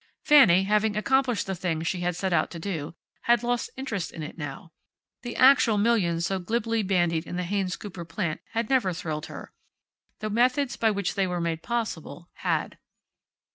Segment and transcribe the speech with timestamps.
[0.23, 4.23] Fanny, having accomplished the thing she had set out to do, had lost interest in
[4.23, 4.71] it now.
[5.21, 9.53] The actual millions so glibly bandied in the Haynes Cooper plant had never thrilled her.
[10.17, 12.79] The methods by which they were made possible had.